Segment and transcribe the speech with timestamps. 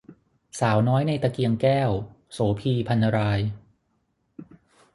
[0.59, 1.89] สาวน้อยในตะเกียงแก้ว-
[2.33, 3.39] โสภี พรรณราย